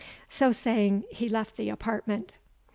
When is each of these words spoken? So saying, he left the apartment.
So 0.29 0.51
saying, 0.51 1.03
he 1.11 1.29
left 1.29 1.57
the 1.57 1.69
apartment. 1.69 2.33